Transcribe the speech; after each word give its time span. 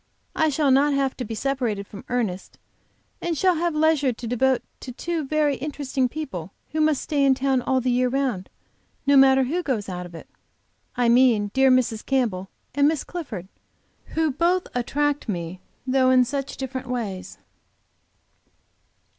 I 0.35 0.49
shall 0.49 0.71
not 0.71 0.95
have 0.95 1.15
to 1.17 1.23
be 1.23 1.35
separated 1.35 1.85
from 1.85 2.05
Ernest, 2.09 2.57
and 3.21 3.37
shall 3.37 3.53
have 3.57 3.75
leisure 3.75 4.11
to 4.11 4.25
devote 4.27 4.63
to 4.79 4.91
two 4.91 5.23
very 5.27 5.57
interesting 5.57 6.09
people 6.09 6.51
who 6.71 6.81
must 6.81 7.03
stay 7.03 7.23
in 7.23 7.35
town 7.35 7.61
all 7.61 7.79
the 7.81 7.91
year 7.91 8.09
round, 8.09 8.49
no 9.05 9.15
matter 9.15 9.43
who 9.43 9.61
goes 9.61 9.89
out 9.89 10.07
of 10.07 10.15
it. 10.15 10.27
I 10.95 11.07
mean 11.07 11.49
dear 11.53 11.69
Mrs. 11.69 12.03
Campbell 12.03 12.49
and 12.73 12.87
Miss 12.87 13.03
Clifford, 13.03 13.47
who 14.15 14.31
both 14.31 14.67
attract 14.73 15.29
me, 15.29 15.59
though 15.85 16.09
in 16.09 16.25
such 16.25 16.57
different 16.57 16.87
ways. 16.87 17.37